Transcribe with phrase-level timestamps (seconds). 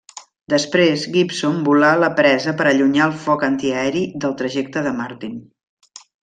[0.51, 5.37] Després, Gibson volà la presa per allunyar el foc antiaeri del trajecte de Martin.